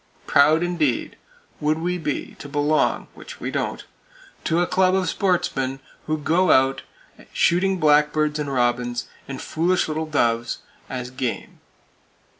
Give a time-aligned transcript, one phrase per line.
[0.25, 1.15] Proud indeed,
[1.59, 3.85] would we be to belong (which we don't)
[4.45, 6.81] to a club of "sportsmen" who go out
[7.31, 10.57] shooting blackbirds, and robins, and foolish little doves,
[10.89, 11.59] as "game!"